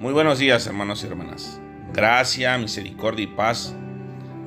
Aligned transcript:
Muy 0.00 0.12
buenos 0.12 0.38
días, 0.38 0.64
hermanos 0.68 1.02
y 1.02 1.08
hermanas. 1.08 1.60
Gracia, 1.92 2.56
misericordia 2.56 3.24
y 3.24 3.26
paz 3.26 3.74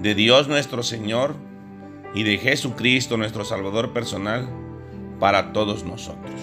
de 0.01 0.15
Dios 0.15 0.47
nuestro 0.47 0.81
Señor 0.81 1.35
y 2.15 2.23
de 2.23 2.37
Jesucristo 2.37 3.17
nuestro 3.17 3.43
Salvador 3.43 3.91
personal 3.91 4.47
para 5.19 5.51
todos 5.51 5.83
nosotros. 5.83 6.39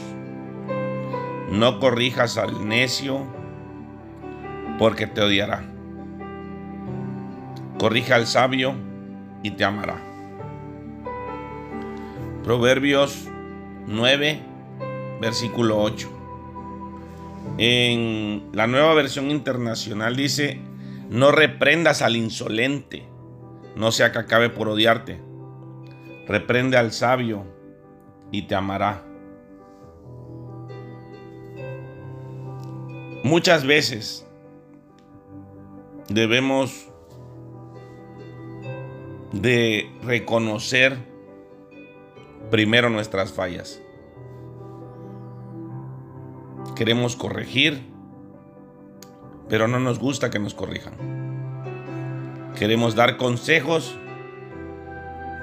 No 1.51 1.81
corrijas 1.81 2.37
al 2.37 2.69
necio 2.69 3.27
porque 4.79 5.07
te 5.07 5.23
odiará. 5.23 5.65
Corrija 7.79 8.15
al 8.15 8.27
sabio 8.27 8.75
y 9.43 9.53
te 9.53 9.65
amará. 9.65 9.97
Proverbios 12.45 13.27
9, 13.87 14.43
versículo 15.19 15.79
8. 15.81 16.18
En 17.57 18.51
la 18.53 18.67
nueva 18.67 18.95
versión 18.95 19.31
internacional 19.31 20.15
dice, 20.17 20.61
no 21.09 21.31
reprendas 21.33 22.03
al 22.03 22.17
insolente, 22.17 23.09
no 23.77 23.93
sea 23.93 24.13
que 24.13 24.19
acabe 24.19 24.51
por 24.51 24.69
odiarte. 24.69 25.21
Reprende 26.27 26.77
al 26.77 26.93
sabio 26.93 27.45
y 28.31 28.43
te 28.43 28.55
amará. 28.55 29.05
Muchas 33.25 33.67
veces 33.67 34.27
debemos 36.09 36.89
de 39.33 39.91
reconocer 40.03 40.97
primero 42.51 42.91
nuestras 42.91 43.33
fallas 43.33 43.83
queremos 46.75 47.17
corregir, 47.17 47.83
pero 49.49 49.69
no 49.69 49.81
nos 49.81 49.99
gusta 49.99 50.31
que 50.31 50.39
nos 50.39 50.55
corrijan. 50.55 50.95
Queremos 52.59 52.95
dar 52.95 53.17
consejos, 53.17 53.97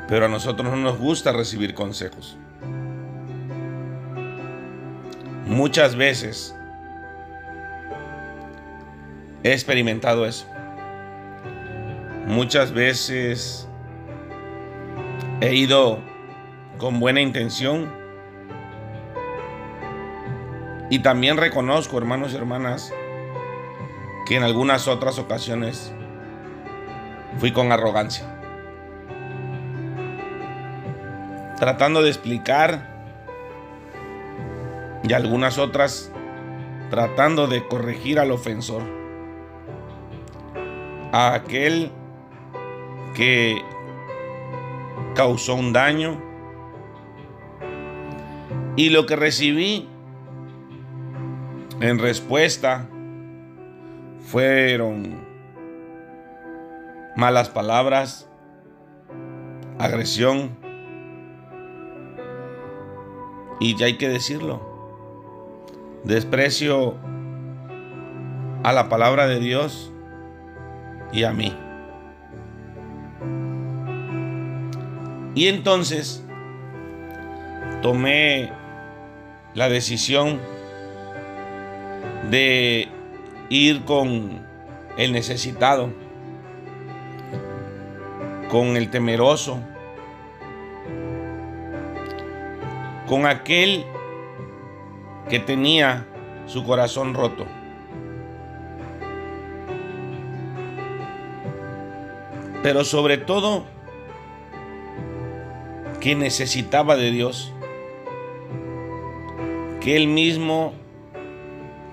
pero 0.08 0.26
a 0.26 0.30
nosotros 0.30 0.70
no 0.70 0.78
nos 0.78 0.98
gusta 0.98 1.32
recibir 1.32 1.74
consejos. 1.74 2.38
Muchas 5.48 5.96
veces 5.96 6.56
he 9.44 9.54
experimentado 9.54 10.26
eso. 10.26 10.48
Muchas 12.28 12.72
veces 12.72 13.68
he 15.42 15.54
ido 15.54 16.00
con 16.78 17.00
buena 17.00 17.22
intención 17.22 18.05
y 20.96 21.00
también 21.00 21.36
reconozco, 21.36 21.98
hermanos 21.98 22.32
y 22.32 22.38
hermanas, 22.38 22.94
que 24.26 24.38
en 24.38 24.44
algunas 24.44 24.88
otras 24.88 25.20
ocasiones 25.20 25.94
fui 27.38 27.52
con 27.52 27.74
arrogancia. 27.74 28.24
Tratando 31.60 32.02
de 32.02 32.08
explicar 32.08 32.96
y 35.04 35.12
algunas 35.12 35.58
otras 35.58 36.14
tratando 36.90 37.48
de 37.48 37.68
corregir 37.68 38.18
al 38.18 38.32
ofensor. 38.32 38.84
A 41.12 41.34
aquel 41.34 41.92
que 43.16 43.62
causó 45.14 45.56
un 45.56 45.74
daño. 45.74 46.24
Y 48.78 48.92
lo 48.92 49.06
que 49.06 49.18
recibí 49.18 49.90
en 51.82 52.00
respuesta, 52.00 52.88
fueron 54.20 55.26
malas 57.16 57.50
palabras, 57.50 58.30
agresión, 59.78 60.58
y 63.60 63.78
ya 63.78 63.86
hay 63.86 63.98
que 63.98 64.10
decirlo, 64.10 64.62
desprecio 66.04 66.96
a 68.64 68.74
la 68.74 68.90
palabra 68.90 69.28
de 69.28 69.40
Dios 69.40 69.92
y 71.12 71.24
a 71.24 71.32
mí. 71.32 71.56
Y 75.36 75.48
entonces 75.48 76.26
tomé 77.82 78.52
la 79.54 79.70
decisión 79.70 80.40
de 82.30 82.88
ir 83.50 83.84
con 83.86 84.46
el 84.98 85.12
necesitado, 85.12 85.92
con 88.50 88.78
el 88.78 88.90
temeroso, 88.90 89.60
con 93.08 93.26
aquel 93.26 93.86
que 95.30 95.40
tenía 95.40 96.08
su 96.46 96.64
corazón 96.64 97.14
roto. 97.14 97.46
Pero 102.64 102.84
sobre 102.84 103.18
todo, 103.18 103.66
que 106.00 106.16
necesitaba 106.16 106.96
de 106.96 107.12
Dios, 107.12 107.54
que 109.82 109.96
él 109.96 110.08
mismo 110.08 110.74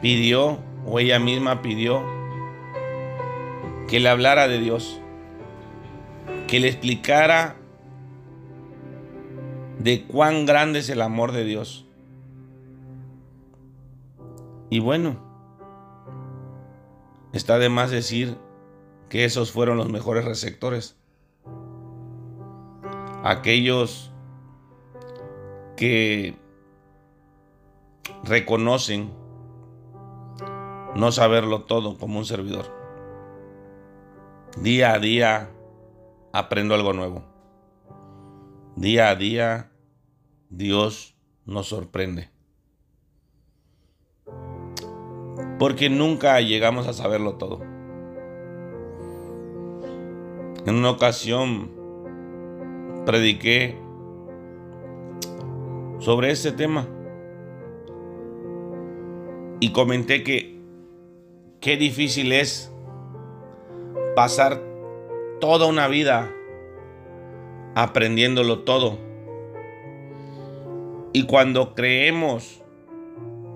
pidió 0.03 0.59
o 0.85 0.99
ella 0.99 1.19
misma 1.19 1.63
pidió 1.63 2.03
que 3.89 4.01
le 4.01 4.09
hablara 4.09 4.49
de 4.49 4.59
Dios, 4.59 5.01
que 6.49 6.61
le 6.61 6.69
explicara 6.69 7.57
de 9.79 10.05
cuán 10.05 10.45
grande 10.45 10.81
es 10.81 10.91
el 10.91 11.01
amor 11.01 11.33
de 11.33 11.45
Dios. 11.45 11.87
Y 14.71 14.81
bueno, 14.81 15.17
está 17.33 17.59
de 17.59 17.69
más 17.69 17.91
decir 17.91 18.37
que 19.09 19.25
esos 19.25 19.53
fueron 19.53 19.77
los 19.77 19.89
mejores 19.89 20.25
receptores. 20.25 20.97
Aquellos 23.23 24.11
que 25.77 26.35
reconocen 28.25 29.22
no 30.95 31.13
saberlo 31.13 31.63
todo 31.63 31.99
como 31.99 32.19
un 32.19 32.25
servidor. 32.25 32.67
Día 34.61 34.93
a 34.93 34.99
día 34.99 35.51
aprendo 36.33 36.75
algo 36.75 36.93
nuevo. 36.93 37.25
Día 38.77 39.11
a 39.11 39.17
día 39.17 39.73
Dios 40.51 41.17
nos 41.47 41.69
sorprende. 41.69 42.31
Porque 45.59 45.89
nunca 45.89 46.41
llegamos 46.41 46.87
a 46.89 46.93
saberlo 46.93 47.37
todo. 47.37 47.61
En 50.67 50.75
una 50.77 50.91
ocasión 50.91 51.71
prediqué 53.07 53.79
sobre 55.99 56.31
este 56.31 56.53
tema 56.53 56.87
y 59.61 59.71
comenté 59.73 60.25
que 60.25 60.52
Qué 61.63 61.77
difícil 61.77 62.33
es 62.33 62.73
pasar 64.17 64.61
toda 65.41 65.67
una 65.67 65.87
vida 65.87 66.29
aprendiéndolo 67.77 68.65
todo. 68.65 68.99
Y 71.13 71.27
cuando 71.27 71.77
creemos 71.77 72.65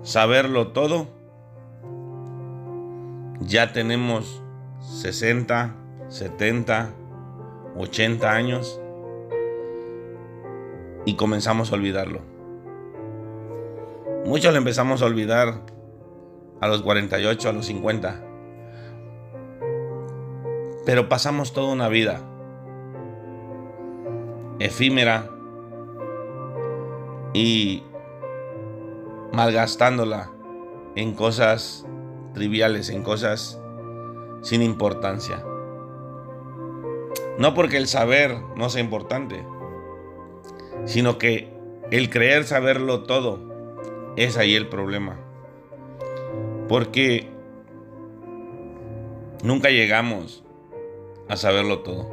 saberlo 0.03 0.69
todo, 0.69 1.09
ya 3.41 3.73
tenemos 3.73 4.41
60, 4.79 5.75
70, 6.07 6.93
80 7.75 8.31
años 8.31 8.79
y 11.03 11.15
comenzamos 11.17 11.73
a 11.73 11.75
olvidarlo. 11.75 12.21
Muchos 14.23 14.53
lo 14.53 14.59
empezamos 14.59 15.01
a 15.01 15.07
olvidar 15.07 15.75
a 16.61 16.67
los 16.67 16.81
48, 16.81 17.49
a 17.49 17.53
los 17.53 17.65
50. 17.65 18.23
Pero 20.85 21.09
pasamos 21.09 21.53
toda 21.53 21.73
una 21.73 21.89
vida 21.89 22.21
efímera 24.59 25.29
y 27.33 27.83
malgastándola 29.33 30.31
en 30.95 31.13
cosas 31.13 31.85
triviales, 32.33 32.89
en 32.89 33.03
cosas 33.03 33.61
sin 34.41 34.61
importancia. 34.61 35.43
No 37.37 37.53
porque 37.53 37.77
el 37.77 37.87
saber 37.87 38.39
no 38.55 38.69
sea 38.69 38.81
importante, 38.81 39.45
sino 40.85 41.17
que 41.17 41.53
el 41.91 42.09
creer 42.09 42.45
saberlo 42.45 43.03
todo 43.03 43.39
es 44.15 44.37
ahí 44.37 44.55
el 44.55 44.69
problema. 44.69 45.26
Porque 46.67 47.37
Nunca 49.43 49.69
llegamos 49.69 50.43
a 51.29 51.37
saberlo 51.37 51.79
todo. 51.79 52.09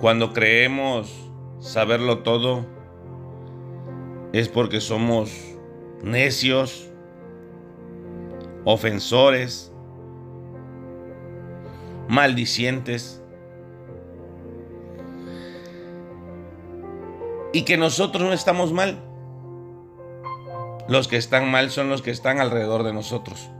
Cuando 0.00 0.32
creemos 0.32 1.30
saberlo 1.60 2.18
todo, 2.24 2.66
es 4.32 4.48
porque 4.48 4.80
somos 4.80 5.32
necios, 6.02 6.90
ofensores, 8.64 9.72
maldicientes. 12.08 13.22
Y 17.52 17.62
que 17.62 17.76
nosotros 17.76 18.24
no 18.24 18.32
estamos 18.32 18.72
mal. 18.72 19.03
Los 20.86 21.08
que 21.08 21.16
están 21.16 21.50
mal 21.50 21.70
son 21.70 21.88
los 21.88 22.02
que 22.02 22.10
están 22.10 22.40
alrededor 22.40 22.82
de 22.82 22.92
nosotros. 22.92 23.50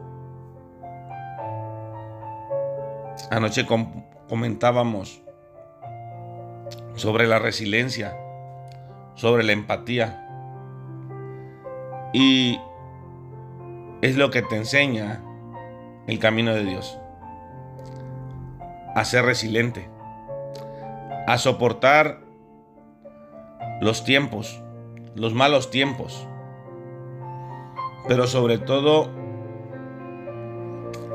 Anoche 3.30 3.66
comentábamos 4.28 5.22
sobre 6.96 7.26
la 7.26 7.38
resiliencia, 7.38 8.16
sobre 9.14 9.42
la 9.42 9.52
empatía. 9.52 10.20
Y 12.12 12.60
es 14.02 14.16
lo 14.16 14.30
que 14.30 14.42
te 14.42 14.56
enseña 14.56 15.22
el 16.06 16.18
camino 16.18 16.52
de 16.54 16.64
Dios. 16.64 16.98
A 18.94 19.04
ser 19.06 19.24
resiliente, 19.24 19.88
a 21.26 21.38
soportar 21.38 22.20
los 23.80 24.04
tiempos, 24.04 24.62
los 25.14 25.32
malos 25.34 25.70
tiempos, 25.70 26.28
pero 28.08 28.26
sobre 28.26 28.58
todo 28.58 29.08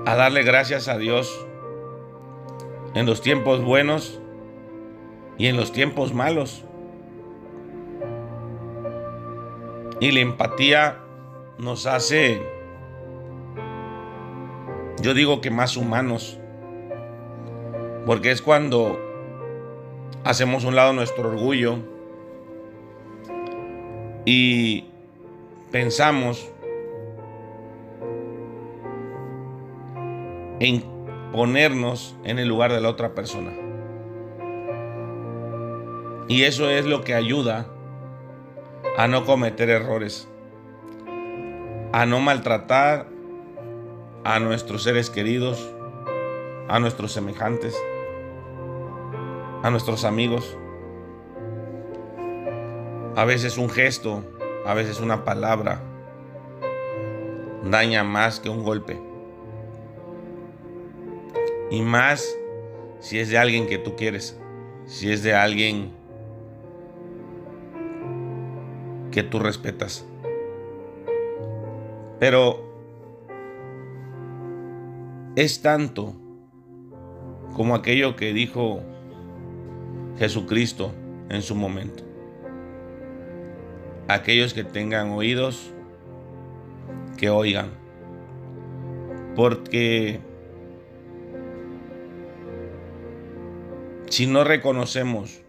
a 0.06 0.16
darle 0.16 0.44
gracias 0.44 0.88
a 0.88 0.98
Dios 0.98 1.46
en 2.96 3.06
los 3.06 3.22
tiempos 3.22 3.64
buenos 3.64 4.20
y 5.38 5.48
en 5.48 5.58
los 5.58 5.72
tiempos 5.72 6.14
malos. 6.14 6.66
Y 10.00 10.12
la 10.12 10.22
empatía 10.22 11.00
nos 11.58 11.86
hace, 11.86 12.42
yo 15.02 15.14
digo 15.14 15.42
que 15.42 15.52
más 15.52 15.78
humanos, 15.78 16.40
porque 18.06 18.32
es 18.32 18.42
cuando 18.42 18.98
hacemos 20.24 20.64
un 20.64 20.76
lado 20.76 20.94
nuestro 20.94 21.30
orgullo 21.30 21.78
y 24.26 24.86
pensamos 25.72 26.52
en 30.60 30.84
ponernos 31.32 32.18
en 32.24 32.40
el 32.40 32.48
lugar 32.48 32.72
de 32.72 32.82
la 32.82 32.90
otra 32.90 33.14
persona. 33.14 33.52
Y 36.28 36.44
eso 36.44 36.70
es 36.70 36.86
lo 36.86 37.02
que 37.04 37.16
ayuda 37.16 37.68
a 38.98 39.08
no 39.08 39.26
cometer 39.26 39.70
errores, 39.70 40.28
a 41.92 42.06
no 42.06 42.20
maltratar 42.20 43.08
a 44.24 44.40
nuestros 44.40 44.84
seres 44.84 45.10
queridos, 45.10 45.74
a 46.68 46.80
nuestros 46.80 47.14
semejantes, 47.14 47.76
a 49.64 49.70
nuestros 49.72 50.06
amigos. 50.06 50.56
A 53.16 53.26
veces 53.26 53.58
un 53.58 53.70
gesto, 53.70 54.24
a 54.66 54.74
veces 54.74 55.00
una 55.00 55.26
palabra 55.26 55.82
daña 57.64 58.04
más 58.04 58.40
que 58.40 58.50
un 58.50 58.64
golpe. 58.64 59.09
Y 61.72 61.82
más 61.82 62.36
si 63.00 63.20
es 63.20 63.30
de 63.30 63.38
alguien 63.38 63.68
que 63.68 63.78
tú 63.78 63.96
quieres, 63.96 64.40
si 64.86 65.12
es 65.12 65.24
de 65.24 65.34
alguien 65.34 65.92
que 69.12 69.24
tú 69.24 69.40
respetas. 69.40 70.06
Pero 72.20 72.70
es 75.36 75.62
tanto 75.62 76.14
como 77.56 77.76
aquello 77.76 78.16
que 78.16 78.34
dijo 78.34 78.82
Jesucristo 80.18 80.92
en 81.30 81.42
su 81.42 81.56
momento. 81.56 82.04
Aquellos 84.08 84.54
que 84.54 84.64
tengan 84.64 85.12
oídos, 85.12 85.72
que 87.18 87.30
oigan. 87.30 87.70
Porque 89.36 90.20
si 94.20 94.28
no 94.28 94.44
reconocemos 94.44 95.42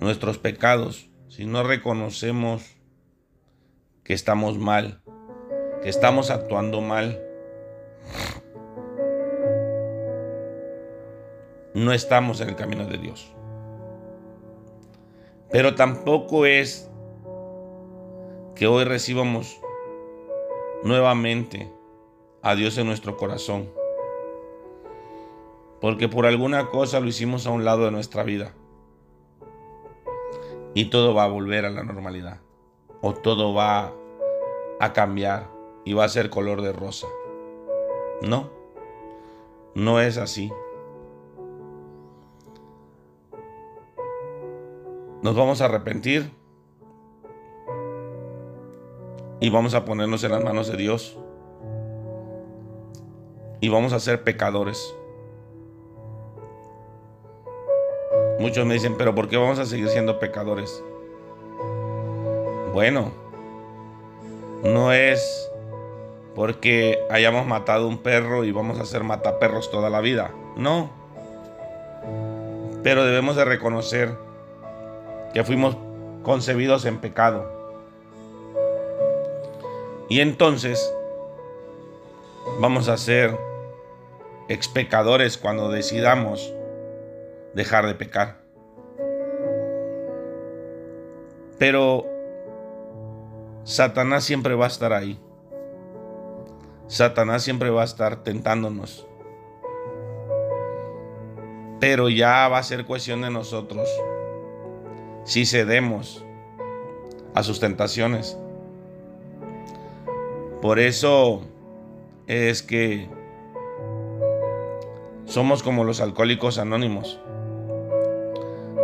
nuestros 0.00 0.36
pecados, 0.36 1.08
si 1.28 1.46
no 1.46 1.62
reconocemos 1.62 2.74
que 4.02 4.14
estamos 4.14 4.58
mal, 4.58 5.00
que 5.80 5.88
estamos 5.88 6.32
actuando 6.32 6.80
mal, 6.80 7.22
no 11.72 11.92
estamos 11.92 12.40
en 12.40 12.48
el 12.48 12.56
camino 12.56 12.86
de 12.86 12.98
Dios. 12.98 13.32
Pero 15.52 15.76
tampoco 15.76 16.46
es 16.46 16.90
que 18.56 18.66
hoy 18.66 18.82
recibamos 18.82 19.60
nuevamente 20.82 21.70
a 22.42 22.56
Dios 22.56 22.76
en 22.76 22.88
nuestro 22.88 23.16
corazón 23.16 23.83
porque 25.80 26.08
por 26.08 26.26
alguna 26.26 26.70
cosa 26.70 27.00
lo 27.00 27.06
hicimos 27.06 27.46
a 27.46 27.50
un 27.50 27.64
lado 27.64 27.84
de 27.84 27.90
nuestra 27.90 28.22
vida. 28.22 28.54
Y 30.74 30.86
todo 30.86 31.14
va 31.14 31.24
a 31.24 31.28
volver 31.28 31.64
a 31.64 31.70
la 31.70 31.84
normalidad. 31.84 32.40
O 33.00 33.14
todo 33.14 33.54
va 33.54 33.92
a 34.80 34.92
cambiar 34.92 35.48
y 35.84 35.92
va 35.92 36.04
a 36.04 36.08
ser 36.08 36.30
color 36.30 36.62
de 36.62 36.72
rosa. 36.72 37.06
No, 38.22 38.50
no 39.74 40.00
es 40.00 40.16
así. 40.18 40.52
Nos 45.22 45.34
vamos 45.36 45.60
a 45.60 45.66
arrepentir 45.66 46.30
y 49.40 49.50
vamos 49.50 49.74
a 49.74 49.84
ponernos 49.84 50.22
en 50.24 50.32
las 50.32 50.44
manos 50.44 50.68
de 50.68 50.76
Dios 50.76 51.18
y 53.60 53.68
vamos 53.68 53.92
a 53.92 54.00
ser 54.00 54.22
pecadores. 54.24 54.94
Muchos 58.38 58.66
me 58.66 58.74
dicen, 58.74 58.96
pero 58.96 59.14
¿por 59.14 59.28
qué 59.28 59.36
vamos 59.36 59.58
a 59.58 59.64
seguir 59.64 59.88
siendo 59.88 60.18
pecadores? 60.18 60.82
Bueno, 62.72 63.12
no 64.64 64.92
es 64.92 65.50
porque 66.34 66.98
hayamos 67.10 67.46
matado 67.46 67.86
un 67.86 67.98
perro 67.98 68.44
y 68.44 68.52
vamos 68.52 68.80
a 68.80 68.86
ser 68.86 69.04
mataperros 69.04 69.70
toda 69.70 69.90
la 69.90 70.00
vida. 70.00 70.32
No. 70.56 70.90
Pero 72.82 73.04
debemos 73.04 73.36
de 73.36 73.44
reconocer 73.44 74.16
que 75.32 75.44
fuimos 75.44 75.76
concebidos 76.22 76.84
en 76.84 76.98
pecado. 76.98 77.52
Y 80.08 80.20
entonces 80.20 80.92
vamos 82.60 82.88
a 82.88 82.96
ser 82.96 83.36
expecadores 84.48 85.36
cuando 85.36 85.70
decidamos 85.70 86.53
dejar 87.54 87.86
de 87.86 87.94
pecar. 87.94 88.44
Pero 91.58 92.06
Satanás 93.64 94.24
siempre 94.24 94.54
va 94.54 94.64
a 94.64 94.68
estar 94.68 94.92
ahí. 94.92 95.18
Satanás 96.86 97.42
siempre 97.42 97.70
va 97.70 97.82
a 97.82 97.84
estar 97.86 98.22
tentándonos. 98.22 99.06
Pero 101.80 102.08
ya 102.08 102.48
va 102.48 102.58
a 102.58 102.62
ser 102.62 102.84
cuestión 102.84 103.22
de 103.22 103.30
nosotros 103.30 103.88
si 105.24 105.46
cedemos 105.46 106.24
a 107.34 107.42
sus 107.42 107.60
tentaciones. 107.60 108.38
Por 110.60 110.78
eso 110.78 111.42
es 112.26 112.62
que 112.62 113.08
somos 115.24 115.62
como 115.62 115.84
los 115.84 116.00
alcohólicos 116.00 116.58
anónimos 116.58 117.20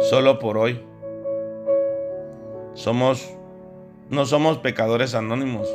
solo 0.00 0.38
por 0.38 0.56
hoy. 0.56 0.82
Somos, 2.74 3.30
no 4.08 4.24
somos 4.24 4.58
pecadores 4.58 5.14
anónimos, 5.14 5.68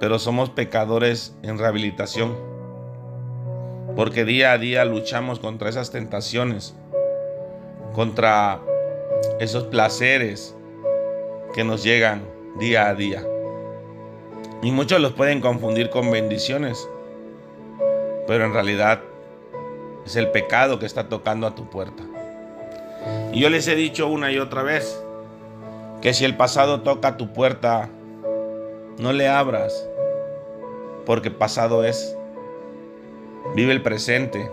pero 0.00 0.18
somos 0.18 0.50
pecadores 0.50 1.36
en 1.42 1.58
rehabilitación. 1.58 2.36
Porque 3.94 4.24
día 4.24 4.52
a 4.52 4.58
día 4.58 4.84
luchamos 4.84 5.38
contra 5.38 5.68
esas 5.68 5.90
tentaciones, 5.90 6.74
contra 7.94 8.60
esos 9.38 9.64
placeres 9.64 10.56
que 11.54 11.64
nos 11.64 11.82
llegan 11.82 12.22
día 12.58 12.88
a 12.88 12.94
día. 12.94 13.24
Y 14.62 14.72
muchos 14.72 15.00
los 15.00 15.12
pueden 15.12 15.40
confundir 15.40 15.90
con 15.90 16.10
bendiciones. 16.10 16.88
Pero 18.26 18.44
en 18.44 18.52
realidad 18.52 19.00
es 20.04 20.16
el 20.16 20.30
pecado 20.30 20.78
que 20.78 20.86
está 20.86 21.08
tocando 21.08 21.46
a 21.46 21.54
tu 21.54 21.68
puerta. 21.68 22.04
Y 23.32 23.40
yo 23.40 23.50
les 23.50 23.68
he 23.68 23.74
dicho 23.74 24.08
una 24.08 24.32
y 24.32 24.38
otra 24.38 24.62
vez 24.62 25.02
que 26.02 26.14
si 26.14 26.24
el 26.24 26.36
pasado 26.36 26.80
toca 26.82 27.16
tu 27.16 27.32
puerta, 27.32 27.88
no 28.98 29.12
le 29.12 29.28
abras, 29.28 29.88
porque 31.06 31.30
pasado 31.30 31.84
es. 31.84 32.16
Vive 33.54 33.72
el 33.72 33.82
presente. 33.82 34.50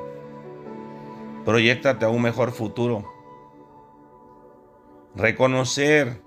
Proyectate 1.45 2.05
a 2.05 2.09
un 2.09 2.21
mejor 2.21 2.51
futuro. 2.51 3.05
Reconocer, 5.15 6.21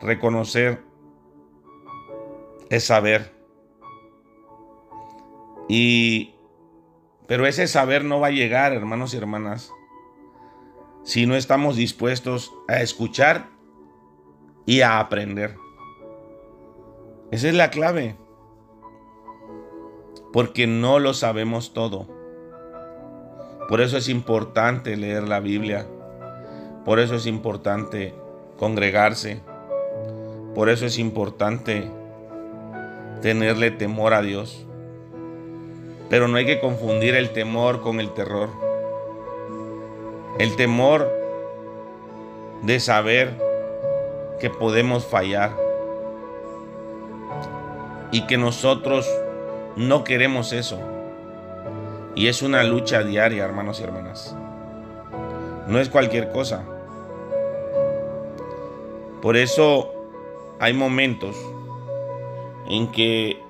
reconocer 0.00 0.82
es 2.68 2.84
saber. 2.84 3.34
Y 5.68 6.34
pero 7.30 7.46
ese 7.46 7.68
saber 7.68 8.04
no 8.04 8.18
va 8.18 8.26
a 8.26 8.32
llegar, 8.32 8.72
hermanos 8.72 9.14
y 9.14 9.16
hermanas, 9.16 9.72
si 11.02 11.26
no 11.26 11.34
estamos 11.34 11.76
dispuestos 11.76 12.52
a 12.68 12.80
escuchar 12.80 13.48
y 14.66 14.82
a 14.82 15.00
aprender. 15.00 15.56
Esa 17.30 17.48
es 17.48 17.54
la 17.54 17.70
clave. 17.70 18.16
Porque 20.32 20.66
no 20.66 20.98
lo 20.98 21.14
sabemos 21.14 21.72
todo. 21.72 22.06
Por 23.68 23.80
eso 23.80 23.96
es 23.96 24.08
importante 24.08 24.96
leer 24.96 25.28
la 25.28 25.40
Biblia. 25.40 25.86
Por 26.84 26.98
eso 26.98 27.16
es 27.16 27.26
importante 27.26 28.14
congregarse. 28.58 29.40
Por 30.54 30.68
eso 30.68 30.86
es 30.86 30.98
importante 30.98 31.88
tenerle 33.22 33.70
temor 33.70 34.14
a 34.14 34.22
Dios. 34.22 34.66
Pero 36.08 36.26
no 36.26 36.36
hay 36.36 36.46
que 36.46 36.60
confundir 36.60 37.14
el 37.14 37.30
temor 37.30 37.80
con 37.80 38.00
el 38.00 38.12
terror. 38.12 38.69
El 40.38 40.56
temor 40.56 41.10
de 42.62 42.80
saber 42.80 43.36
que 44.38 44.50
podemos 44.50 45.06
fallar 45.06 45.56
y 48.12 48.26
que 48.26 48.38
nosotros 48.38 49.08
no 49.76 50.04
queremos 50.04 50.52
eso. 50.52 50.78
Y 52.14 52.26
es 52.26 52.42
una 52.42 52.64
lucha 52.64 53.02
diaria, 53.02 53.44
hermanos 53.44 53.80
y 53.80 53.84
hermanas. 53.84 54.36
No 55.68 55.78
es 55.78 55.88
cualquier 55.88 56.30
cosa. 56.32 56.64
Por 59.22 59.36
eso 59.36 59.92
hay 60.58 60.72
momentos 60.72 61.36
en 62.68 62.90
que 62.90 63.40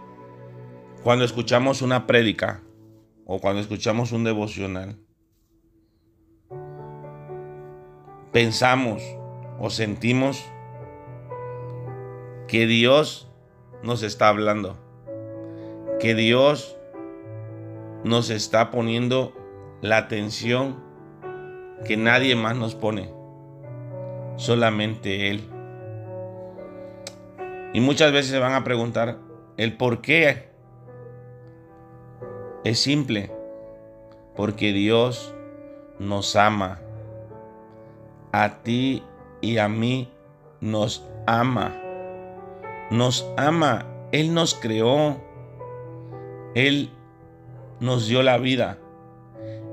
cuando 1.03 1.25
escuchamos 1.25 1.83
una 1.83 2.07
prédica 2.07 2.63
o 3.25 3.41
cuando 3.41 3.61
escuchamos 3.61 4.13
un 4.13 4.25
devocional, 4.25 4.99
pensamos 8.33 9.03
o 9.59 9.71
sentimos 9.71 10.45
que 12.49 12.67
Dios 12.67 13.31
nos 13.83 14.03
está 14.03 14.29
hablando, 14.29 14.77
que 15.99 16.15
Dios 16.15 16.77
nos 18.05 18.31
está 18.31 18.71
poniendo 18.71 19.33
la 19.83 19.99
atención 19.99 20.83
que 21.85 21.97
nadie 21.97 22.37
más 22.37 22.57
nos 22.57 22.75
pone, 22.75 23.13
solamente 24.37 25.31
Él. 25.31 25.49
Y 27.73 27.81
muchas 27.81 28.13
veces 28.13 28.31
se 28.31 28.39
van 28.39 28.55
a 28.55 28.65
preguntar 28.65 29.19
el 29.57 29.77
por 29.77 30.01
qué 30.01 30.51
es 32.65 32.79
simple, 32.79 33.31
porque 34.35 34.73
Dios 34.73 35.35
nos 35.99 36.37
ama. 36.37 36.81
A 38.33 38.63
ti 38.63 39.03
y 39.41 39.59
a 39.59 39.69
mí 39.69 40.09
nos 40.61 41.07
ama. 41.27 41.75
Nos 42.91 43.27
ama. 43.37 43.87
Él 44.13 44.35
nos 44.35 44.55
creó. 44.55 45.17
Él 46.55 46.91
nos 47.81 48.07
dio 48.09 48.23
la 48.23 48.39
vida. 48.39 48.79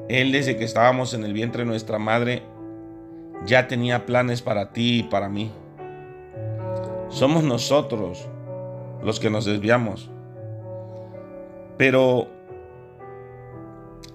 Él 0.09 0.31
desde 0.31 0.57
que 0.57 0.63
estábamos 0.63 1.13
en 1.13 1.23
el 1.23 1.33
vientre 1.33 1.63
de 1.63 1.69
nuestra 1.69 1.99
madre 1.99 2.43
ya 3.45 3.67
tenía 3.67 4.05
planes 4.05 4.41
para 4.41 4.71
ti 4.71 4.99
y 4.99 5.03
para 5.03 5.29
mí. 5.29 5.51
Somos 7.09 7.43
nosotros 7.43 8.27
los 9.03 9.19
que 9.19 9.29
nos 9.29 9.45
desviamos. 9.45 10.09
Pero 11.77 12.27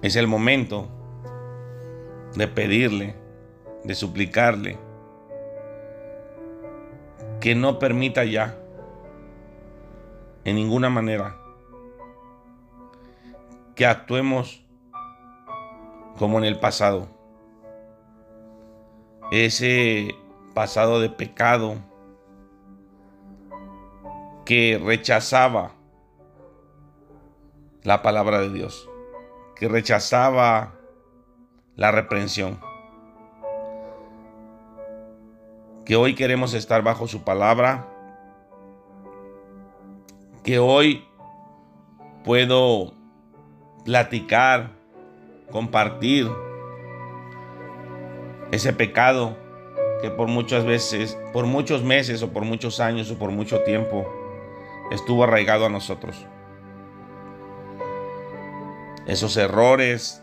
es 0.03 0.17
el 0.17 0.27
momento 0.27 0.89
de 2.35 2.49
pedirle, 2.49 3.15
de 3.85 3.95
suplicarle, 3.95 4.79
que 7.41 7.55
no 7.55 7.79
permita 7.79 8.25
ya, 8.25 8.59
en 10.45 10.57
ninguna 10.57 10.91
manera, 10.91 11.37
que 13.75 13.87
actuemos 13.87 14.65
como 16.19 16.39
en 16.39 16.45
el 16.45 16.59
pasado. 16.61 17.09
Ese 19.31 20.15
pasado 20.55 21.01
de 21.01 21.09
pecado 21.09 21.77
que 24.45 24.81
rechazaba 24.85 25.73
la 27.83 28.03
palabra 28.03 28.41
de 28.41 28.51
Dios 28.51 28.89
que 29.63 29.69
rechazaba 29.69 30.75
la 31.77 31.93
reprensión. 31.93 32.59
Que 35.85 35.97
hoy 35.97 36.15
queremos 36.15 36.55
estar 36.55 36.83
bajo 36.83 37.09
su 37.09 37.23
palabra. 37.23 37.89
Que 40.45 40.59
hoy 40.59 41.05
puedo 42.25 42.95
platicar, 43.85 44.71
compartir 45.51 46.31
ese 48.51 48.73
pecado 48.73 49.37
que 50.01 50.11
por 50.11 50.29
muchas 50.29 50.65
veces, 50.65 51.19
por 51.33 51.47
muchos 51.47 51.83
meses 51.83 52.23
o 52.23 52.33
por 52.33 52.45
muchos 52.45 52.81
años 52.81 53.11
o 53.11 53.19
por 53.19 53.31
mucho 53.31 53.61
tiempo 53.63 54.07
estuvo 54.91 55.25
arraigado 55.25 55.67
a 55.67 55.69
nosotros 55.69 56.27
esos 59.07 59.37
errores 59.37 60.23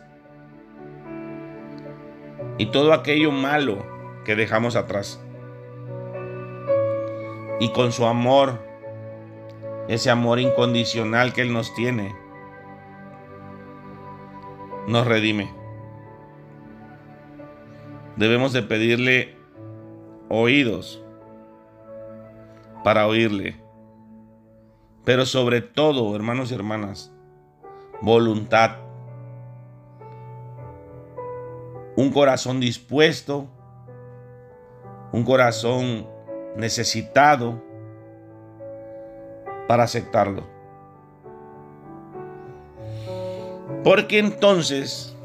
y 2.57 2.67
todo 2.67 2.93
aquello 2.93 3.31
malo 3.31 3.85
que 4.25 4.35
dejamos 4.35 4.75
atrás. 4.75 5.19
Y 7.59 7.71
con 7.71 7.91
su 7.91 8.05
amor, 8.05 8.59
ese 9.87 10.09
amor 10.09 10.39
incondicional 10.39 11.33
que 11.33 11.41
Él 11.41 11.51
nos 11.51 11.73
tiene, 11.73 12.15
nos 14.87 15.05
redime. 15.05 15.53
Debemos 18.15 18.53
de 18.53 18.63
pedirle 18.63 19.35
oídos 20.29 21.03
para 22.83 23.07
oírle. 23.07 23.55
Pero 25.05 25.25
sobre 25.25 25.61
todo, 25.61 26.15
hermanos 26.15 26.51
y 26.51 26.55
hermanas, 26.55 27.11
voluntad, 28.01 28.77
un 31.95 32.11
corazón 32.11 32.59
dispuesto, 32.59 33.47
un 35.11 35.23
corazón 35.23 36.07
necesitado 36.55 37.61
para 39.67 39.83
aceptarlo. 39.83 40.43
Porque 43.83 44.19
entonces, 44.19 45.15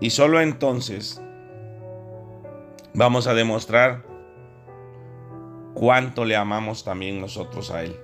y 0.00 0.10
solo 0.10 0.40
entonces, 0.40 1.22
vamos 2.94 3.26
a 3.26 3.34
demostrar 3.34 4.04
cuánto 5.74 6.24
le 6.24 6.36
amamos 6.36 6.84
también 6.84 7.20
nosotros 7.20 7.70
a 7.70 7.84
Él. 7.84 7.96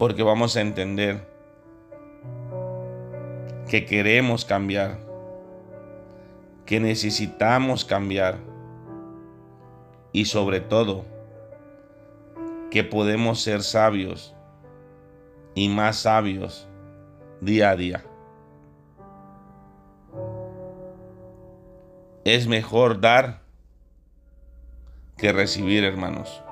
porque 0.00 0.22
vamos 0.22 0.56
a 0.56 0.62
entender 0.62 1.20
que 3.68 3.84
queremos 3.84 4.46
cambiar, 4.46 4.98
que 6.64 6.80
necesitamos 6.80 7.84
cambiar 7.84 8.38
y 10.12 10.24
sobre 10.26 10.60
todo 10.60 11.04
que 12.70 12.84
podemos 12.84 13.40
ser 13.40 13.62
sabios 13.62 14.34
y 15.54 15.68
más 15.68 15.98
sabios 15.98 16.68
día 17.40 17.70
a 17.70 17.76
día. 17.76 18.04
Es 22.24 22.46
mejor 22.46 23.00
dar 23.00 23.42
que 25.16 25.32
recibir, 25.32 25.84
hermanos. 25.84 26.42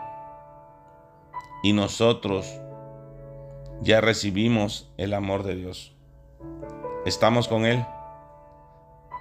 y 1.62 1.73
nosotros 1.73 2.61
ya 3.81 4.00
recibimos 4.00 4.91
el 4.97 5.12
amor 5.15 5.43
de 5.43 5.57
Dios. 5.57 5.95
Estamos 7.05 7.49
con 7.49 7.65
Él 7.65 7.85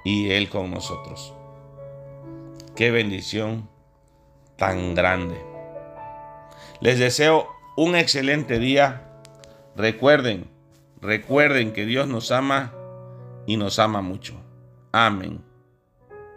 y 0.04 0.32
Él 0.32 0.50
con 0.50 0.72
nosotros. 0.72 1.34
Qué 2.76 2.92
bendición 2.92 3.70
tan 4.58 4.96
grande. 4.96 5.42
Les 6.82 7.00
deseo 7.00 7.48
un 7.76 7.96
excelente 7.96 8.60
día. 8.60 9.04
Recuerden, 9.76 10.50
recuerden 11.02 11.72
que 11.72 11.86
Dios 11.86 12.08
nos 12.08 12.32
ama 12.32 12.74
y 13.46 13.58
nos 13.58 13.80
ama 13.80 14.02
mucho. 14.02 14.34
Amén. 14.92 15.47